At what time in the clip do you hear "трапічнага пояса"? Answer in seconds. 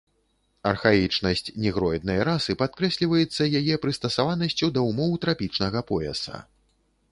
5.27-6.45